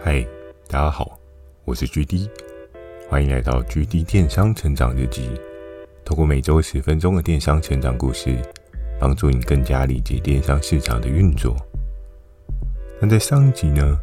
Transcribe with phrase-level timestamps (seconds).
[0.00, 0.24] 嗨，
[0.68, 1.18] 大家好，
[1.64, 2.30] 我是 GD，
[3.08, 5.28] 欢迎来到 GD 电商成长日记。
[6.04, 8.36] 透过每周十分钟的电商成长故事，
[9.00, 11.56] 帮助你更加理解电商市场的运作。
[13.00, 13.98] 那在上一集呢，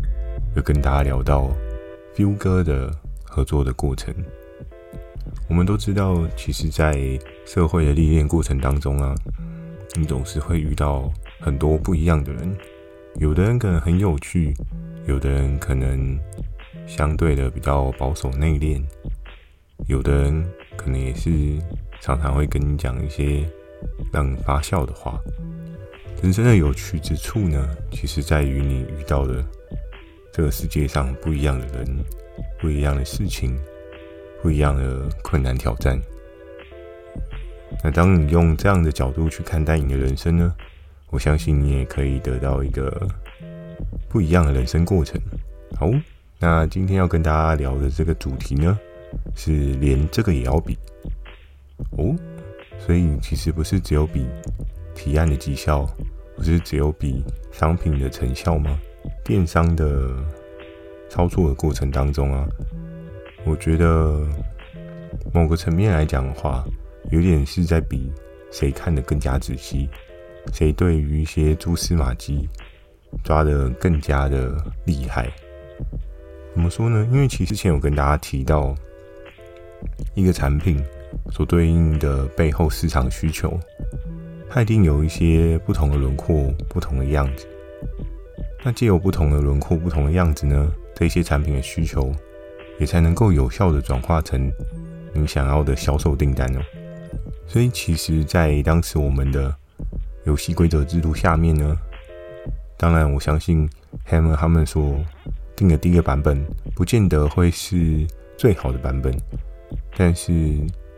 [0.58, 1.50] 有跟大家聊到
[2.18, 2.92] View 哥的
[3.24, 4.14] 合作的过程。
[5.48, 9.16] 我们都知道，其实，在社会的历练过程当中啊，
[9.96, 11.10] 你总是会遇到
[11.40, 12.58] 很多不一样的人。
[13.16, 14.54] 有的人可能很有趣，
[15.06, 16.20] 有的人可能
[16.88, 18.84] 相对的比较保守内敛，
[19.88, 21.30] 有的人可能也是
[22.02, 23.44] 常常会跟你讲一些
[24.12, 25.20] 让你发笑的话。
[26.22, 29.46] 人生的有趣之处呢，其实在于你遇到的
[30.32, 31.86] 这个世界上不一样的人，
[32.60, 33.58] 不一样的事情。
[34.42, 36.00] 不一样的困难挑战。
[37.84, 40.56] 那当你用这样的角度去看待你的人生呢？
[41.10, 43.08] 我相信你也可以得到一个
[44.16, 45.20] 不一样的人生过程。
[45.78, 45.92] 好，
[46.40, 48.80] 那今天要跟大家聊的这个主题呢，
[49.36, 50.78] 是连这个也要比
[51.98, 52.16] 哦。
[52.80, 54.26] 所以其实不是只有比
[54.96, 55.86] 提案的绩效，
[56.38, 58.80] 不是只有比商品的成效吗？
[59.26, 60.10] 电商的
[61.10, 62.48] 操作的过程当中啊。
[63.44, 64.26] 我觉得
[65.34, 66.64] 某个层面来讲的话，
[67.12, 68.10] 有点是在比
[68.50, 69.90] 谁看得更加仔细，
[70.54, 72.48] 谁对于一些蛛丝马迹
[73.24, 75.32] 抓得更加的厉害。
[76.54, 77.08] 怎么说呢？
[77.12, 78.76] 因为其实之前有跟大家提到，
[80.14, 80.84] 一个产品
[81.32, 83.60] 所对应的背后市场需求，
[84.50, 87.48] 它一定有一些不同的轮廓、不同的样子。
[88.64, 92.14] 那既有不同的轮廓、不同的样子呢，这些产品的需求。
[92.78, 94.52] 也才能够有效的转化成
[95.14, 96.60] 你想要的销售订单哦。
[97.48, 99.56] 所以，其实，在当时我们的
[100.26, 101.78] 游戏规则制度下面呢，
[102.78, 103.70] 当然，我相信
[104.10, 105.00] Hammer 他们所
[105.56, 106.46] 定的第一个版本，
[106.76, 108.06] 不见得会是
[108.38, 109.14] 最好的版本。
[109.98, 110.34] 但是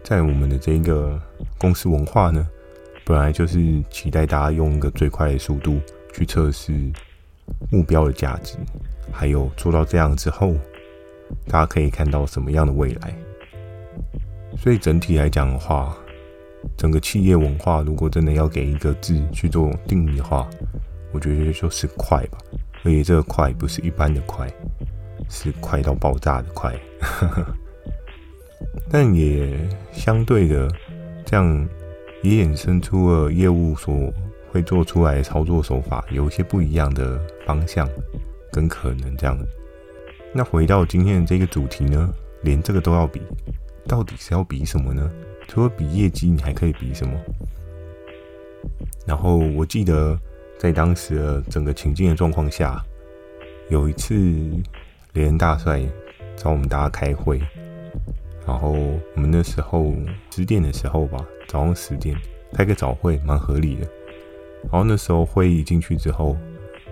[0.04, 1.22] 在我们的这个
[1.58, 2.48] 公司文化呢，
[3.06, 5.80] 本来就是期待大家用一个最快的速度
[6.14, 6.74] 去测试
[7.72, 8.58] 目标的价值，
[9.12, 10.56] 还有做到这样之后。
[11.46, 13.14] 大家可以看到什么样的未来？
[14.58, 15.96] 所以整体来讲的话，
[16.78, 20.50] 整个企业文化如果真的要给一个字去做定义的话，
[21.12, 22.38] 我觉得就是快吧。
[22.84, 24.48] 而且这个快不是一般的快，
[25.30, 26.74] 是快到爆炸的快。
[28.90, 29.58] 但也
[29.92, 30.70] 相对的，
[31.26, 31.68] 这样
[32.22, 34.14] 也衍生出了业务所
[34.52, 37.90] 会做出来操作手法有一些不一样的方向
[38.52, 39.38] 跟可能这样。
[40.34, 42.14] 那回到今天的这个主题呢，
[42.44, 43.22] 连这个都要比，
[43.88, 45.12] 到底是要比什么呢？
[45.48, 47.20] 除了比业绩，你还可以比什么？
[49.06, 50.20] 然后我记得
[50.58, 52.84] 在当时的整个情境的状况下，
[53.70, 54.16] 有一次
[55.14, 55.82] 连大帅
[56.36, 57.40] 找我们大家开会，
[58.46, 59.94] 然后我们那时候
[60.32, 62.16] 十点的时候吧，早上十点
[62.54, 63.88] 开个早会，蛮合理的。
[64.64, 66.36] 然后那时候会议进去之后，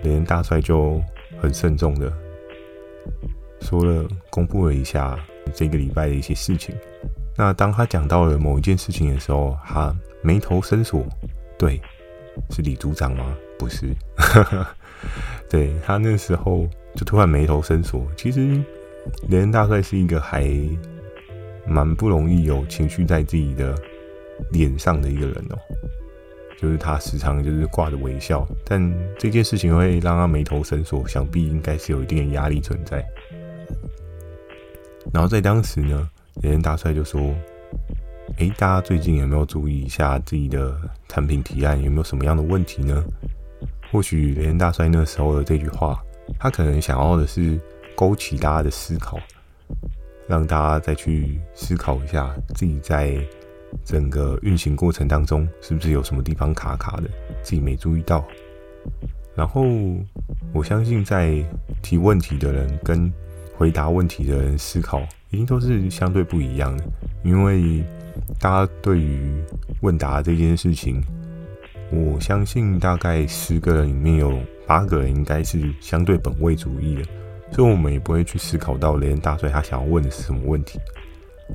[0.02, 1.02] 连大帅就
[1.40, 2.12] 很慎重的。
[3.60, 5.18] 说了，公布了一下
[5.54, 6.74] 这个礼拜的一些事情。
[7.36, 11.04] 那当他讲到了某一件事情的时候，他眉头深锁。
[11.58, 11.80] 对，
[12.50, 13.36] 是李组长吗？
[13.58, 13.94] 不是。
[15.48, 18.06] 对，他那时候就突然眉头深锁。
[18.16, 18.60] 其实，
[19.28, 20.50] 雷恩大帅是一个还
[21.66, 23.74] 蛮不容易有情绪在自己的
[24.50, 25.58] 脸上的一个人哦。
[26.58, 33.04] 就是他时常就是挂着微笑，但这件事情会让他眉头深锁，想必应该是有一定的压力存在。
[35.12, 36.08] 然后在当时呢，
[36.42, 37.20] 雷恩大帅就说
[38.38, 40.74] ：“诶，大家最近有没有注意一下自己的
[41.08, 43.04] 产品提案有没有什么样的问题呢？”
[43.90, 45.98] 或许雷恩大帅那时候的这句话，
[46.38, 47.58] 他可能想要的是
[47.94, 49.18] 勾起大家的思考，
[50.28, 53.16] 让大家再去思考一下自己在
[53.84, 57.04] 整个运行过程当中是不是有什么地方卡卡的，
[57.42, 58.24] 自己没注意到。
[59.34, 59.64] 然后
[60.52, 61.44] 我相信在
[61.82, 63.12] 提问题的人跟
[63.54, 65.00] 回答问题的人思考
[65.30, 66.84] 一定都是相对不一样的，
[67.22, 67.84] 因为
[68.38, 69.42] 大家对于
[69.80, 71.02] 问答这件事情，
[71.90, 77.02] 我相信大概十个人里面有八个人应该是相对本位主义的，
[77.52, 80.80] 所以我们也不会去思考到雷恩大帅他想要问的是什么问题。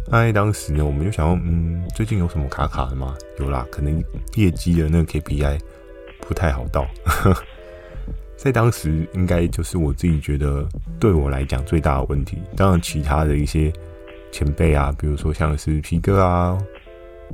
[0.09, 3.13] 那在当时呢，我们就想要，嗯，最近有什么卡卡的吗？
[3.39, 4.01] 有啦，可能
[4.35, 5.59] 业绩的那个 KPI
[6.21, 6.87] 不太好到。
[8.37, 10.65] 在当时，应该就是我自己觉得
[10.97, 12.41] 对我来讲最大的问题。
[12.55, 13.71] 当然，其他的一些
[14.31, 16.57] 前辈啊，比如说像是皮哥啊，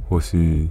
[0.09, 0.67] 或是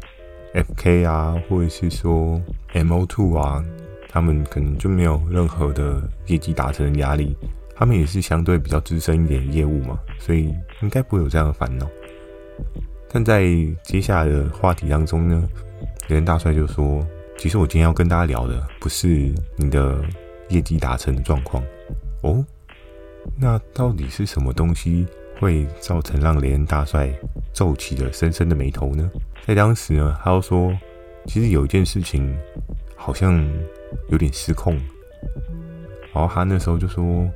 [0.56, 2.40] FK 啊，或者是说
[2.72, 3.62] MO2 啊，
[4.08, 7.36] 他们可能就没有任何的业绩达成的压力，
[7.74, 11.86] 他们也是相对比较资深一点业务嘛，所以应该不会有这样的烦恼。
[13.08, 13.44] 但在
[13.82, 15.48] 接下来的话题当中呢，
[16.08, 17.06] 连大帅就说
[17.36, 20.02] ：“其实我今天要跟大家聊的不是你的
[20.48, 21.62] 业绩达成的状况
[22.22, 22.44] 哦，
[23.38, 25.06] 那到底是什么东西
[25.40, 27.10] 会造成让雷恩大帅
[27.52, 29.10] 皱起了深深的眉头呢？”
[29.46, 30.76] 在当时呢，他又说
[31.26, 32.36] ：“其实有一件事情
[32.96, 33.44] 好像
[34.08, 34.74] 有点失控。”
[36.12, 37.28] 然后他那时候就说。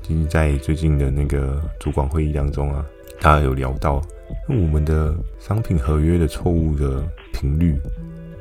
[0.00, 2.82] 其实，在最近的那个主管会议当中啊，
[3.20, 4.00] 大家有聊到
[4.48, 7.78] 我们的商品合约的错误的频率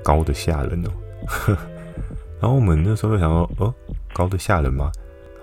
[0.02, 0.90] 高得吓人哦。
[2.40, 3.74] 然后我们那时候就想说，哦，
[4.14, 4.90] 高得吓人吗？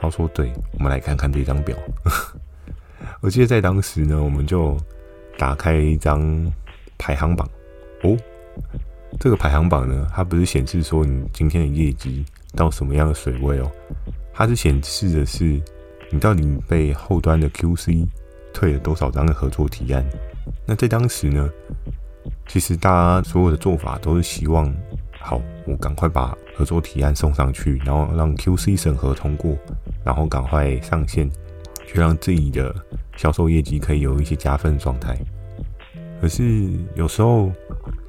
[0.00, 1.76] 他说，对，我们来看看这张表。
[3.24, 4.76] 我记得在当时呢，我们就
[5.38, 6.20] 打开一张
[6.98, 7.48] 排行榜。
[8.02, 8.14] 哦，
[9.18, 12.22] 这个排行榜呢，它不是显示说你今天的业绩
[12.54, 13.72] 到什么样的水位哦，
[14.34, 15.58] 它是显示的是。
[16.10, 18.06] 你到底被后端的 QC
[18.52, 20.04] 退了多少张的合作提案？
[20.64, 21.50] 那在当时呢，
[22.46, 24.72] 其实大家所有的做法都是希望，
[25.18, 29.56] 好，我赶快把合作提案送上去，然后让 QC 审核通过，
[30.04, 31.28] 然后赶快上线，
[31.86, 32.74] 去让自己的
[33.16, 35.16] 销售业绩可以有一些加分状态。
[36.20, 36.42] 可是
[36.94, 37.50] 有时候，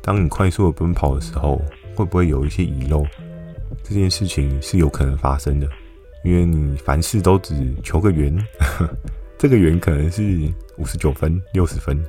[0.01, 1.61] 当你快速的奔跑的时候，
[1.95, 3.05] 会不会有一些遗漏？
[3.83, 5.67] 这件事情是有可能发生的。
[6.23, 8.35] 因为你凡事都只求个圆，
[9.37, 12.03] 这个圆可能是五十九分、六十分，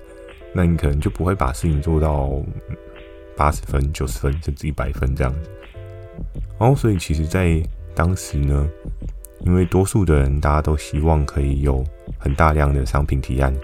[0.55, 2.43] 那你可能就不会把事情做到
[3.37, 5.51] 八十分、九十分，甚至一百分这样子。
[6.59, 7.63] 然后，所以其实，在
[7.95, 8.67] 当时呢，
[9.41, 11.85] 因为多数的人大家都希望可以有
[12.19, 13.55] 很大量的商品提案，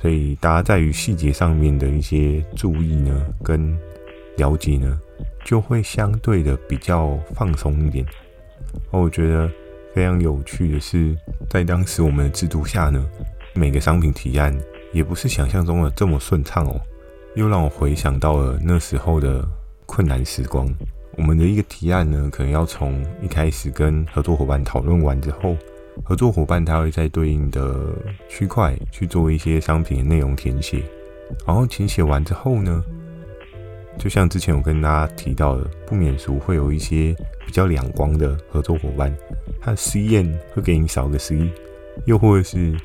[0.00, 3.78] 所以大家在于细节上面的一些注意呢，跟
[4.36, 4.98] 了解呢，
[5.44, 8.04] 就会相对的比较放松一点。
[8.90, 9.50] 我觉得
[9.94, 11.16] 非常有趣的是，
[11.48, 13.04] 在当时我们的制度下呢，
[13.54, 14.56] 每个商品提案
[14.92, 16.80] 也不是想象中的这么顺畅哦，
[17.34, 19.46] 又让我回想到了那时候的
[19.86, 20.66] 困难时光。
[21.18, 25.56] 我们的一个提案呢，可能要从一开始跟合作伙伴讨论完之后，
[26.04, 27.92] 合作伙伴他会在对应的
[28.28, 30.80] 区块去做一些商品的内容填写，
[31.44, 32.84] 然后填写完之后呢，
[33.98, 37.12] 就像之前我跟大家提到的，不免俗会有一些
[37.44, 39.12] 比较两光的合作伙伴，
[39.60, 41.50] 他的 CM 会给你少个 C，
[42.06, 42.76] 又或者是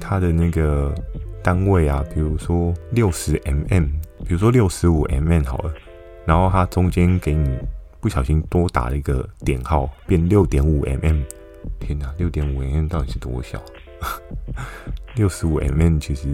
[0.00, 0.94] 他的那个
[1.42, 3.90] 单位啊，比如说六十 mm，
[4.26, 5.74] 比如说六十五 mm 好了，
[6.24, 7.58] 然后他中间给你
[8.00, 11.24] 不小心多打了一个点号，变六点五 mm，
[11.80, 13.62] 天哪，六点五 mm 到底是多小？
[15.14, 16.28] 六十五 mm 其实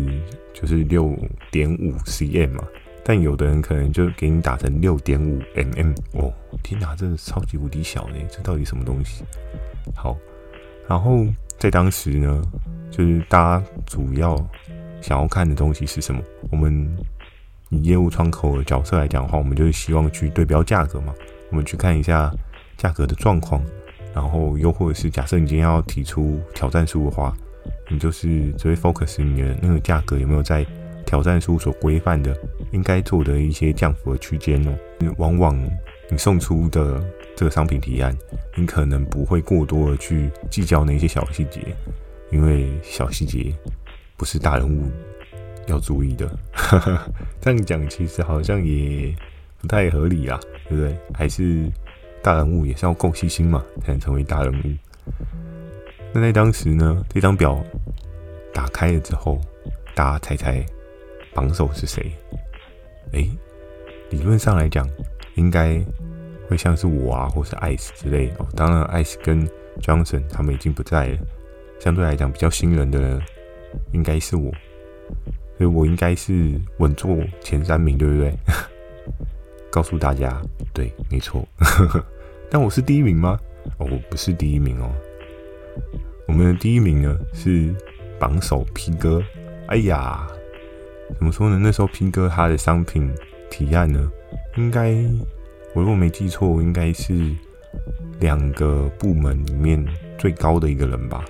[0.55, 1.15] 就是六
[1.51, 2.65] 点五 cm 嘛。
[3.05, 6.31] 但有的人可能就给你打成六点五 mm 哦，
[6.63, 9.25] 天哪，这是超级无敌小的，这到底什么东西？
[9.95, 10.15] 好，
[10.87, 11.25] 然后
[11.59, 12.43] 在当时呢，
[12.91, 14.37] 就是大家主要
[15.01, 16.23] 想要看的东西是什么？
[16.51, 16.87] 我们
[17.71, 21.15] 以业务窗口的角色来讲的话，我们就是希望去对标价格嘛，
[21.51, 22.33] 我们去看一下
[22.77, 23.63] 价格的状况，
[24.15, 27.37] 然后又或者是假设你今天要提出挑战书的话，
[27.91, 30.67] 你就是只会 focus 你的那个价格有没有在。
[31.07, 32.37] 挑战书所规范的
[32.71, 34.77] 应该做的一些降幅的区间哦，
[35.17, 35.59] 往往
[36.11, 37.03] 你送出的
[37.35, 38.15] 这个商品提案，
[38.55, 41.63] 你可能不会过多的去计较那些小细节，
[42.31, 43.51] 因为小细节
[44.19, 44.83] 不是大人物
[45.71, 46.29] 要注意的。
[47.41, 49.15] 这样讲其实好像也
[49.61, 50.97] 不太合理啊，对不对？
[51.15, 51.71] 还是
[52.23, 55.13] 大人物也是要够细心嘛，才能成为大人物。
[56.13, 57.63] 那在当时呢，这张表
[58.53, 59.41] 打开了之后，
[59.95, 60.65] 大家猜猜。
[61.35, 62.11] 榜首是谁？
[63.13, 63.31] 诶，
[64.11, 64.89] 理论上来讲，
[65.37, 65.81] 应该
[66.49, 68.49] 会像是我啊，或是艾斯之类哦。
[68.57, 69.49] 当然，艾斯跟
[69.81, 71.19] Johnson 他们已经不在了，
[71.79, 73.23] 相对来讲比较新人的人，
[73.93, 74.51] 应该是我，
[75.59, 78.33] 所以我应该是稳坐前三名，对不对？
[79.71, 80.41] 告诉大家，
[80.73, 81.47] 对，没错。
[82.49, 83.39] 但我是第一名吗？
[83.79, 84.91] 哦，我不是第一名哦。
[86.27, 87.75] 我们的第一名呢是
[88.19, 89.23] 榜首 P 哥。
[89.67, 90.27] 哎呀！
[91.17, 91.59] 怎么说呢？
[91.61, 93.13] 那时候 P 哥他的商品
[93.51, 94.11] 提案呢，
[94.57, 94.93] 应该
[95.75, 97.35] 我如果没记错，应该是
[98.21, 99.85] 两个部门里面
[100.19, 101.25] 最高的一个人吧。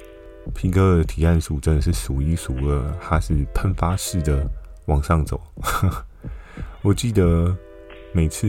[0.54, 4.48] P 哥的提案数真的是数一数二，他是喷发式的
[4.86, 5.40] 往上走。
[6.82, 7.56] 我记得
[8.12, 8.46] 每次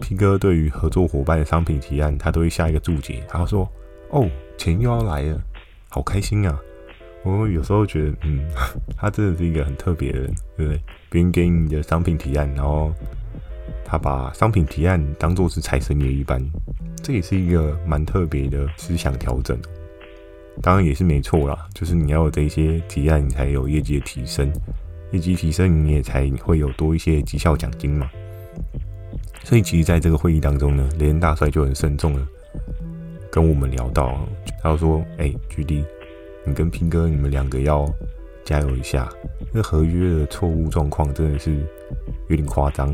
[0.00, 3.68] P 哥对于合作伙伴的商品提案，他都会下一个注解，他说
[4.10, 5.40] ：“哦，钱又要来了，
[5.88, 6.58] 好开心啊！”
[7.24, 8.46] 我有时候觉得，嗯，
[8.96, 10.80] 他真的是一个很特别的人，对不对？
[11.10, 12.92] 别人给你的商品提案，然后
[13.84, 16.40] 他把商品提案当做是财神爷一般，
[17.02, 19.58] 这也是一个蛮特别的思想调整。
[20.62, 24.50] 当然也是没错啦，就是你要有这些提案，你才有业绩的提升，
[25.12, 28.10] 业绩提升，你也才会有多一些绩效奖金嘛。
[29.44, 32.26] 所以其实在这个会议当中呢，雷恩大帅就很慎重了，
[33.30, 34.18] 跟我们聊到，
[34.62, 35.84] 他说：“哎，GD，
[36.44, 37.86] 你跟 P 哥，你们两个要
[38.44, 39.08] 加油一下，
[39.52, 41.54] 那合约的错误状况真的是
[42.28, 42.88] 有点夸张，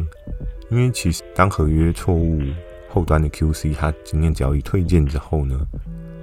[0.69, 2.41] 因为其实当合约错误。”
[2.95, 5.59] 后端的 QC，他今天只要一退件之后呢，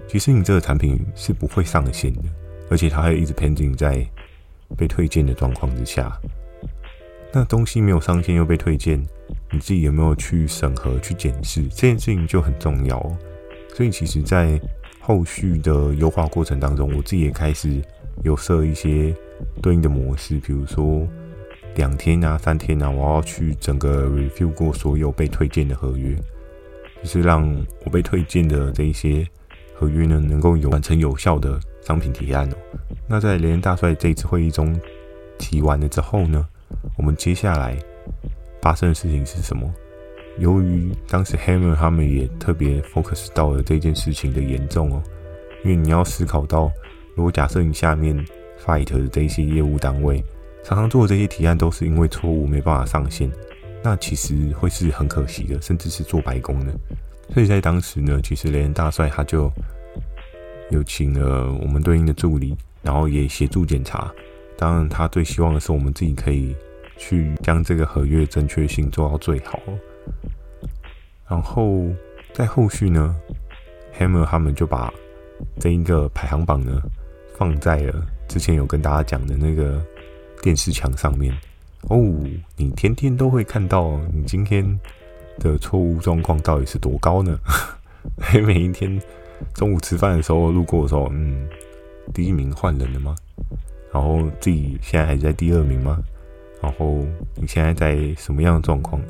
[0.10, 2.24] 其实你这个产品是不会上线的，
[2.68, 4.04] 而且它还一直 pending 在
[4.76, 6.12] 被推荐的状况之下。
[7.32, 9.00] 那东西没有上线又被推荐，
[9.52, 13.00] 你自己有没有去审核、去检视这件事情就很重要。
[13.76, 14.60] 所以其实，在
[15.00, 17.80] 后续的优化过程当中，我自己也开始
[18.24, 19.14] 有设一些
[19.62, 21.08] 对应的模式，比如说
[21.76, 26.16] 两天啊、三天啊，我要去整个 review 过所有被推荐的合约。
[27.04, 27.48] 就是让
[27.86, 29.26] 我被推荐的这一些
[29.80, 32.56] 合约呢，能够有完成有效的商品提案哦。
[33.08, 34.78] 那在连大帅这一次会议中
[35.38, 36.46] 提完了之后呢，
[36.98, 37.78] 我们接下来
[38.62, 39.74] 发生的事情是什么？
[40.38, 45.02] 由于当时 Hammer 他们也特别 focus 到了这件事情的严重哦，
[45.64, 46.70] 因为你要思考到，
[47.16, 48.18] 如果假设你下面
[48.66, 50.22] fight 的这些业务单位
[50.62, 53.32] 常常做的这些提案都是因为错误没办法上线。
[53.82, 56.74] 那其实会是很可惜的，甚至是做白工的。
[57.34, 59.52] 所以在当时呢，其实雷恩大帅他就
[60.72, 64.12] 有请了我们对应的助理，然后也协助检查。
[64.58, 66.56] 当然，他最希望的是我们自己可以
[66.98, 69.60] 去将这个合约正确性做到最好。
[71.30, 71.86] 然后
[72.34, 73.16] 在后续呢
[73.98, 74.94] ，Hammer 他们就把
[75.60, 76.82] 这一个排行榜呢
[77.38, 79.82] 放在了之前有跟大家讲的那个
[80.42, 81.34] 电视墙上面。
[81.84, 81.98] 哦，
[82.58, 84.66] 你天天都会看到你今天
[85.40, 87.38] 的错误状况到底是多高呢？
[88.46, 89.02] 每一天
[89.54, 91.48] 中午吃饭的时候路过的时候，嗯，
[92.14, 93.16] 第一名换人了吗？
[93.92, 95.98] 然后自己现在还在第二名吗？
[96.62, 97.06] 然后
[97.36, 99.02] 你现在在什么样的状况？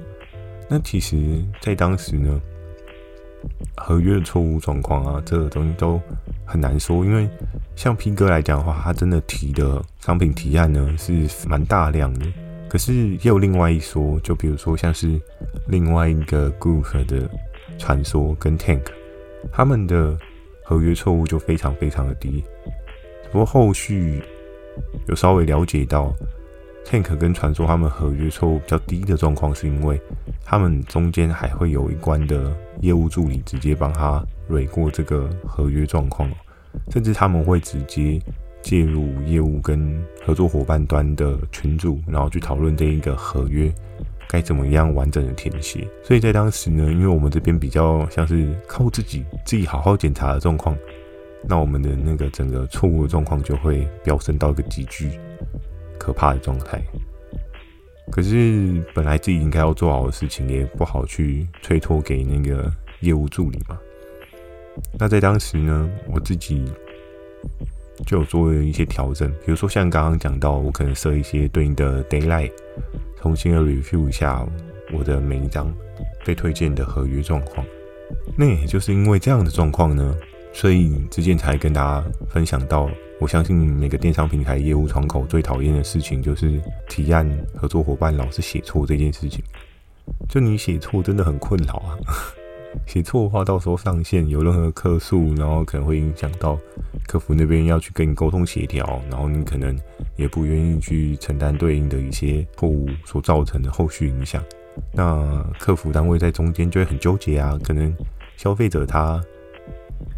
[0.69, 2.39] 那其实，在当时呢，
[3.75, 5.99] 合约的错误状况啊，这个东西都
[6.45, 7.27] 很难说，因为
[7.75, 12.25] 像 P 哥来讲的话，他真的提的商品提案呢是蛮大量的。
[12.69, 15.19] 可是也有另外一说，就比如说像是
[15.67, 17.27] 另外一个 group 的
[17.79, 18.83] 传说跟 Tank，
[19.51, 20.15] 他们的
[20.63, 22.43] 合约错误就非常非常的低。
[23.31, 24.21] 不过后续
[25.07, 26.13] 有稍微了解到
[26.85, 29.99] ，Tank 跟传说他们合约错误比较低的状况，是因为
[30.45, 36.29] 他们中间还会有一关的业务助理直接帮他蕊过这个合约状况，
[36.91, 38.21] 甚至他们会直接。
[38.61, 43.71] 介入业务跟合作伙伴端的群组，然后去讨论这一个合约
[44.27, 45.87] 该怎么样完整的填写。
[46.03, 50.77] 所以在当时呢，因为我们这边比较像是靠自己自己好好检查的状况，
[51.47, 55.09] 那我们的那个整个错误的状况就会飙升到一个极具
[55.97, 56.81] 可怕的状态。
[58.11, 63.79] 可是本来自己应该要做好的事情，也不好去推脱给那个业务助理嘛。
[64.97, 66.65] 那在当时呢，我自己。
[68.05, 72.51] 就有做一些调整，比如说像刚刚讲到，我可能设一些对应的 daylight，
[73.21, 74.45] 重新的 review 一下
[74.93, 75.73] 我的每一张
[76.25, 77.65] 被推荐的合约状况。
[78.37, 80.15] 那也就是因为这样的状况呢，
[80.53, 82.89] 所以之前才跟大家分享到，
[83.19, 89.43] 我相信每个电商平台业务窗口最讨厌的事情就是提案合作伙伴老是写错这件事情。
[90.27, 91.99] 就你写错真的很困扰啊。
[92.85, 96.57] 写错的话，到时候上线有任何客诉，然后可能会影响到
[97.07, 99.77] 客服那边要去跟你沟通协调，然后你可能
[100.15, 104.43] 也不愿意去承担对应的一些错误所造成的后续影响。
[104.93, 107.93] 那客服单位在中间就会很纠结啊，可能
[108.37, 109.21] 消费者他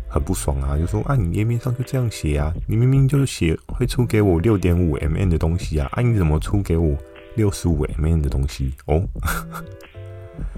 [0.08, 6.96] 很不爽啊，就说啊，你页面上就这样写啊，你明明就是写会出给我六点五 mm 的东西啊，啊，你怎么出给我
[7.36, 9.01] 六十五 mm 的东西哦？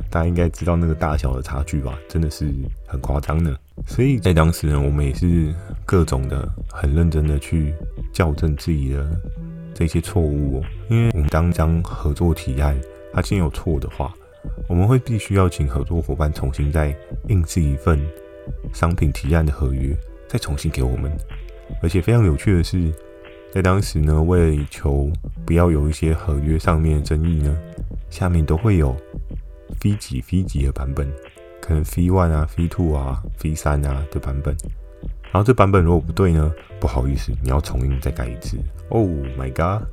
[0.09, 2.53] 大家应该知道那个大小的差距吧，真的是
[2.87, 3.57] 很夸张的。
[3.87, 5.53] 所以在当时呢，我们也是
[5.85, 7.73] 各种的很认真的去
[8.13, 9.05] 校正自己的
[9.73, 10.63] 这些错误哦。
[10.89, 12.79] 因为我们当将合作提案
[13.11, 14.13] 它既然有错的话，
[14.67, 16.95] 我们会必须要请合作伙伴重新再
[17.29, 17.99] 印制一份
[18.73, 19.95] 商品提案的合约，
[20.27, 21.11] 再重新给我们。
[21.81, 22.93] 而且非常有趣的是，
[23.51, 25.09] 在当时呢，为了求
[25.45, 27.57] 不要有一些合约上面的争议呢，
[28.09, 28.95] 下面都会有。
[29.83, 31.11] V 几 V 几的版本，
[31.61, 34.55] 可能 V one 啊、V two 啊、V 三啊的版本，
[35.31, 38.57] 然后这版本如果不对呢，不好意思，你要重印再改一次。
[38.89, 39.87] Oh my god，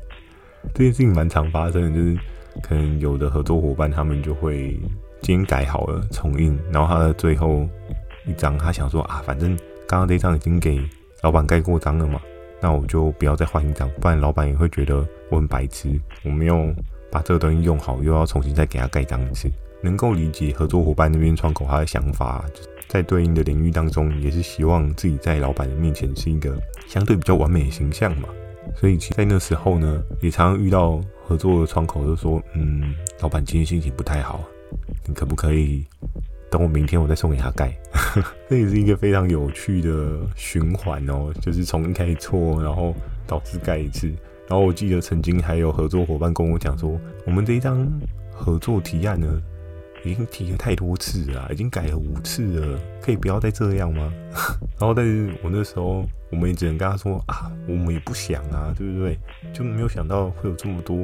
[0.74, 2.18] 这件事情蛮常发生的，就是
[2.62, 4.78] 可能有的合作伙伴他们就会
[5.22, 7.68] 今天改好了重印，然后他的最后
[8.26, 9.56] 一张他想说啊，反正
[9.88, 10.80] 刚刚这一张已经给
[11.22, 12.20] 老板盖过章了嘛，
[12.60, 16.72] 那我就不要再换一张，不然老板也会觉得我很白痴，我没有
[17.10, 19.50] 把这个东西用好，又要重新再给他盖章一次。
[19.82, 22.44] 能够理解合作伙伴那边窗口他的想法，
[22.88, 26.58] 在对应的领域当中，也是希望自己在老板的面前是一个
[26.88, 28.28] 相对比较完美的形象嘛。
[28.74, 34.42] 所以，在那时候呢，也常常遇到合作的窗口就说：“嗯，老板今天心情不太好，
[35.06, 35.84] 你可不可以
[36.50, 37.72] 等我明天我再送给他盖？”
[38.48, 42.92] 这也是一个非常有趣的循环哦，就是从一开始错，然后
[43.26, 44.12] 导致盖一次。
[44.48, 47.88] 然后我记得曾经还有合作伙伴跟我讲说：“我们这一张
[48.30, 49.26] 合作提案呢。”
[50.04, 54.12] 已经提了太多次了，已经改了五次了，可以不要再这样吗？
[54.78, 59.18] 然后，但是我那时候，我们也只能跟他说啊，我们也不想啊，对不对？
[59.52, 60.96] 就没有想到会有这么多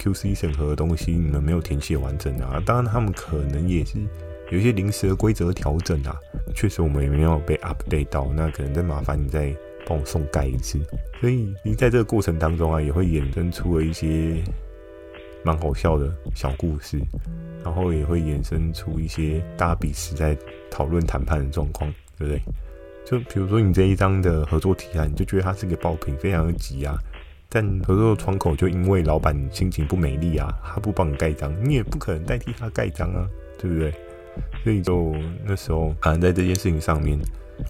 [0.00, 2.60] QC 审核的东西，你们没有填写完整啊。
[2.66, 3.96] 当然，他们可能也是
[4.50, 6.16] 有一些临时的规则调整啊。
[6.52, 9.54] 确实，我们也没有被 update 到，那可能再麻烦你再
[9.88, 10.78] 帮我送盖一次。
[11.20, 14.44] 所以，你在这个过程当中啊，也会衍生出了一些。
[15.44, 16.98] 蛮好笑的小故事，
[17.64, 20.36] 然后也会衍生出一些大家彼此在
[20.68, 22.42] 讨论谈判的状况，对不对？
[23.06, 26.98] 就比如说你这一张的合作提案，你就觉得它是个爆品，非常的急啊，
[27.48, 33.26] 但合作的窗口就因为老板心情不美丽啊，他不帮你盖章，你也不可能代替他盖章啊，
[33.56, 33.94] 对不对？
[34.64, 35.14] 所以就
[35.46, 37.16] 那时候，可能在这件事情上面，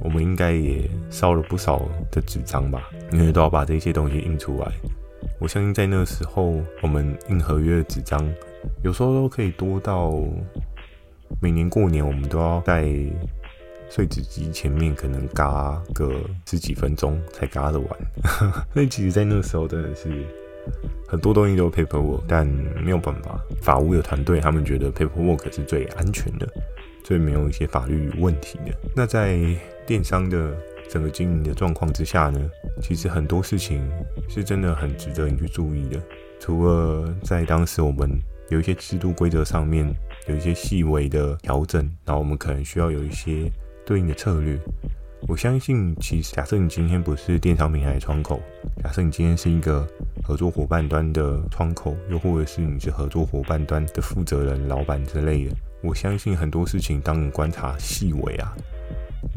[0.01, 4.73] 我们应该也烧了不少的纸张吧，因为都要把这些东西印出来。
[5.41, 8.21] 我相信在那个时候，我们印合约的纸张，
[8.83, 10.13] 有时候都可以多到
[11.41, 12.89] 每年过年，我们都要在
[13.89, 16.13] 碎纸机前面可能嘎个
[16.47, 17.89] 十几分钟才嘎得完。
[18.75, 20.25] 所以其实，在那个时候真的是
[21.09, 26.49] 很多东西都 paperwork，但没有办法，法务的团队他们觉得 paperwork 是最安全的，
[27.03, 28.73] 最没有一些法律问题的。
[28.95, 29.39] 那在
[29.89, 30.55] 电商的。
[30.91, 32.41] 整个经营的状况之下呢，
[32.81, 33.87] 其实很多事情
[34.27, 36.01] 是真的很值得你去注意的。
[36.41, 39.87] 除了在当时我们有一些制度规则上面
[40.29, 43.53] 有一些细微的调整，然后我们可能需要有一些
[43.85, 44.59] 对应的策略。
[45.29, 48.41] 我相信，其实假设你今天不是电商平台的窗口，
[48.83, 49.87] 假设你今天是一个
[50.25, 58.57] 合作伙伴端的窗口，又或者是你是合作伙伴端的负责人、老板之类的，我相信很多事情，当你观察细微啊。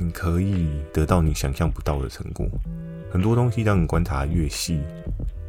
[0.02, 2.48] 你可以得到你想象不到的成果。
[3.12, 4.82] 很多东西，当你观察越细，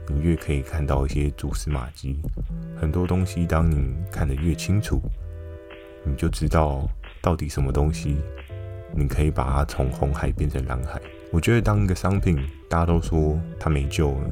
[0.08, 2.20] 你越可以看到一些蛛丝马迹。
[2.78, 5.00] 很多东西，当你看得越清楚，
[6.04, 6.86] 你就知道
[7.22, 8.18] 到底什么东西，
[8.94, 11.00] 你可以把它从红海变成蓝海。
[11.30, 12.38] 我觉得，当一个商品
[12.68, 14.30] 大家都说它没救了，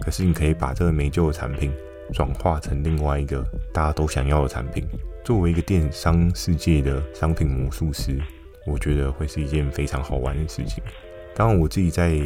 [0.00, 1.70] 可是你可以把这个没救的产品
[2.14, 4.82] 转化成另外一个大家都想要的产品。
[5.22, 8.18] 作为一个电商世界的商品魔术师。
[8.68, 10.82] 我觉得会是一件非常好玩的事情。
[11.34, 12.20] 当然，我自己在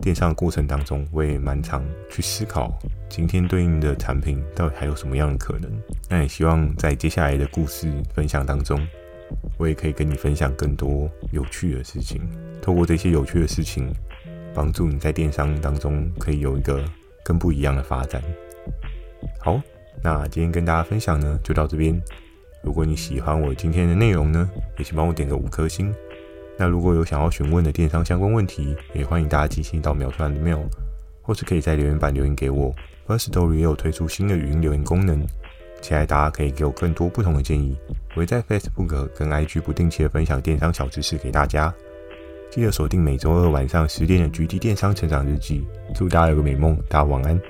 [0.00, 2.72] 电商的过程当中，我也蛮常去思考
[3.08, 5.70] 今天对应的产品到底还有什么样的可能。
[6.08, 8.84] 那也希望在接下来的故事分享当中，
[9.58, 12.20] 我也可以跟你分享更多有趣的事情。
[12.60, 13.92] 透过这些有趣的事情，
[14.54, 16.84] 帮助你在电商当中可以有一个
[17.24, 18.22] 更不一样的发展。
[19.40, 19.60] 好，
[20.02, 22.00] 那今天跟大家分享呢，就到这边。
[22.62, 24.48] 如果你喜欢我今天的内容呢，
[24.78, 25.92] 也请帮我点个五颗星。
[26.56, 30.62] 那如果有想要询问的电商相关问题，也欢迎大家寄信到描述栏的 mail，
[31.22, 32.72] 或是可以在留言板留言给我。
[33.06, 35.20] Firstory 也有推出新的语音留言功能，
[35.80, 37.76] 期待大家可以给我更多不同的建议。
[38.14, 41.74] 我会在 Facebook 跟 IG 不定期的分享电商小知识给大家，
[42.50, 45.66] 记得锁定每周二晚上十点的 GT 电商成长日记。
[45.94, 47.40] 祝大家有个美梦，大家晚安。